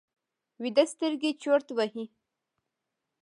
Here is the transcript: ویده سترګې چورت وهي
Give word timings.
ویده 0.61 0.83
سترګې 0.93 1.31
چورت 1.41 1.67
وهي 1.73 2.05